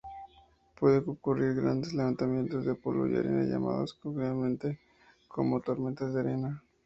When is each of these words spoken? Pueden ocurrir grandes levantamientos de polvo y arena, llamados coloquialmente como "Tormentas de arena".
Pueden 0.79 1.07
ocurrir 1.07 1.53
grandes 1.53 1.93
levantamientos 1.93 2.65
de 2.65 2.73
polvo 2.73 3.05
y 3.07 3.15
arena, 3.17 3.43
llamados 3.43 3.93
coloquialmente 3.93 4.79
como 5.27 5.61
"Tormentas 5.61 6.11
de 6.15 6.19
arena". 6.21 6.63